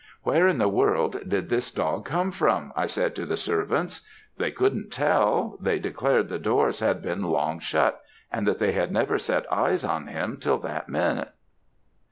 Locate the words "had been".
6.79-7.21